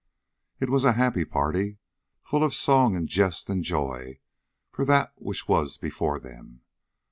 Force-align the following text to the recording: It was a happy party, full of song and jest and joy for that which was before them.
It 0.59 0.71
was 0.71 0.83
a 0.83 0.93
happy 0.93 1.25
party, 1.25 1.77
full 2.23 2.43
of 2.43 2.55
song 2.55 2.95
and 2.95 3.07
jest 3.07 3.51
and 3.51 3.63
joy 3.63 4.19
for 4.71 4.83
that 4.85 5.13
which 5.17 5.47
was 5.47 5.77
before 5.77 6.19
them. 6.19 6.61